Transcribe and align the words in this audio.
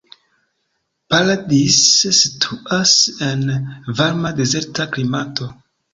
Paradise 1.13 2.13
situas 2.21 2.95
en 3.29 3.45
varma 4.01 4.33
dezerta 4.41 4.93
klimato. 4.97 5.51